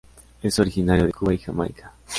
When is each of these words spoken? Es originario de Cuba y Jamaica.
Es 0.41 0.57
originario 0.57 1.05
de 1.05 1.13
Cuba 1.13 1.31
y 1.35 1.37
Jamaica. 1.37 1.93